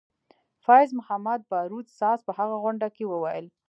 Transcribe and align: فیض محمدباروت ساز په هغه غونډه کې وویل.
فیض 0.65 0.89
محمدباروت 0.99 1.87
ساز 1.99 2.19
په 2.27 2.31
هغه 2.39 2.55
غونډه 2.63 2.87
کې 2.95 3.03
وویل. 3.07 3.45